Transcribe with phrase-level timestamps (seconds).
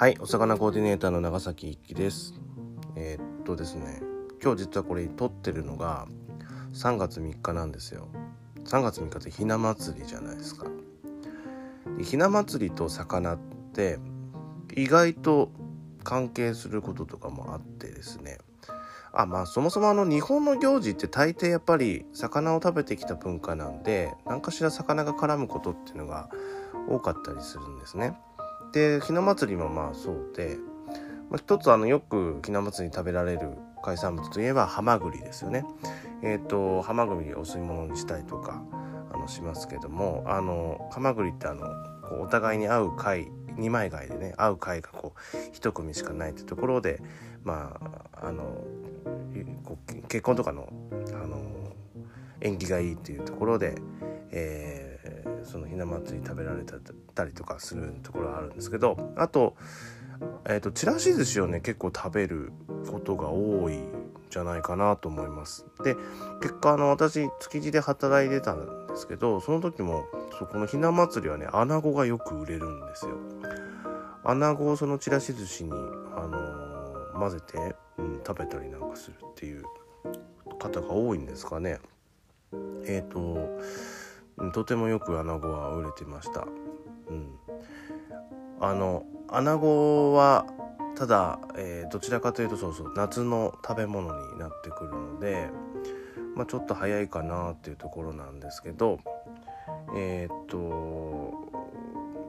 [0.00, 2.32] はい、お魚コーディネーターの長崎一樹です。
[2.96, 4.00] えーっとですね、
[4.42, 6.08] 今日実はこれ撮ってるのが
[6.72, 8.08] 3月3日なんですよ。
[8.64, 10.64] 3月3日ってひな祭りじゃないですか。
[12.02, 13.38] ひな祭りと魚っ
[13.74, 13.98] て
[14.74, 15.50] 意外と
[16.02, 18.38] 関係することとかもあってですね。
[19.12, 26.30] あまあそもそもあの日本の行事って大抵やっぱり魚を食べてきた文化なんで何かしら魚が絡むことっていうのが
[26.88, 28.16] 多かったりするんですね。
[28.72, 30.56] でひな祭りもまあそうで、
[31.28, 33.50] まあ、一つあのよくひな祭りに食べられる
[33.82, 35.64] 海産物といえばハマグリですよね。
[36.22, 38.62] えっ、とハマグリお吸い物にしたりとか
[39.12, 41.66] あのしますけどもあのハマグリってあの
[42.20, 47.00] お互いに合う貝二枚貝でね合う貝がこう一組しかないってところで
[47.42, 47.78] ま
[48.20, 48.64] ああの
[50.08, 50.72] 結婚とかの
[51.12, 51.38] あの
[52.40, 53.74] 縁起がいいっていうところで、
[54.30, 54.89] えー
[55.44, 59.56] そのひな祭り食べられたりとかするところがあるんですけどあと,、
[60.46, 62.52] えーと、ちらし寿司をね結構食べる
[62.90, 65.66] ことが多いんじゃないかなと思います。
[65.84, 65.96] で
[66.40, 70.04] 結果あの私築地で働いてたんですけどその時も
[70.38, 73.16] そこのひな祭りはね穴子がよく売れるんですよ。
[74.24, 75.74] 穴子をそのちらし寿司に、あ
[76.26, 76.70] のー
[77.20, 77.58] 混ぜて、
[77.98, 79.64] うん、食べたりなんかするっていう
[80.58, 81.78] 方が多いんですかね。
[82.86, 83.60] えっ、と
[84.52, 86.46] とてもよく穴子は売れてました。
[87.08, 87.28] うん、
[88.60, 90.46] あの穴子は
[90.96, 95.48] ただ、えーどちらかというとそうそう夏の食べ物になってくるので、
[96.36, 99.00] まあ、ちょっと早いかなっていうところなんですけど
[99.96, 101.32] えーっと、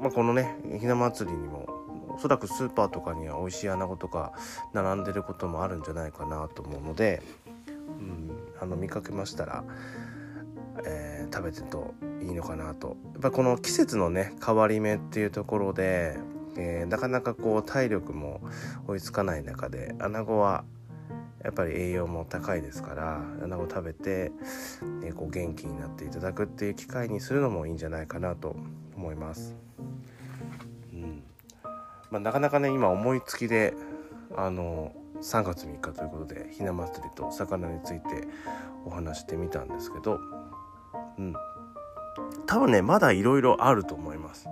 [0.00, 1.68] まあ、このねひな祭りにも
[2.16, 4.32] おそらくスーパーとかには美味しい穴子とか
[4.72, 7.22] 並んでることもあるんじゃないかなと思うので、
[7.66, 9.64] うん、あの見かけましたら、
[10.84, 16.16] えー食べてるといいのかなとやっぱこの季節のね変わり目っていうところで、
[16.56, 18.40] えーなかなかこう体力も
[18.86, 20.64] 追いつかない中で穴子は
[21.42, 24.32] やっぱり栄養も高いですから穴子食べて、
[25.04, 28.56] えーこう元気になっていただくっていう機会にするのもいいんじゃないかなと
[28.96, 29.56] 思います。
[30.92, 31.22] うん
[32.10, 33.74] まあ、なかなかね今思いつきで
[34.36, 34.92] あの
[35.22, 38.28] 3月3日ということでひな祭りと魚について
[38.84, 40.20] お話してみたんですけど、
[41.18, 41.34] うん、
[42.46, 44.48] 多分ねまだいろいろあると思います。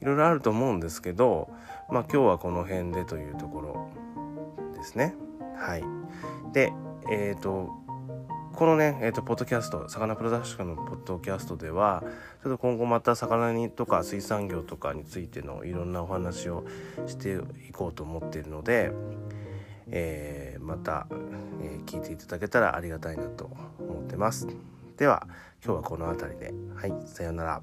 [0.00, 1.48] いろいろあると思うんですけど、
[1.90, 3.90] まあ今日はこの辺でというところ
[4.74, 5.14] ですね。
[5.56, 5.84] はい。
[6.52, 6.72] で、
[7.10, 7.70] えっ、と、
[8.54, 12.02] このね、えー、とポッドキャスト、魚プロダクションのポッドキャストでは、
[12.42, 16.64] ちょっと今後また魚にとか水産業とかについてのいろんなお話を
[17.06, 18.92] していこうと思っているので、
[19.88, 24.46] えーまた、えー聞いていただけたらありがたいなと思ってます。
[25.02, 25.26] では、
[25.64, 26.54] 今日はこの辺りで。
[26.76, 27.62] はい、さようなら。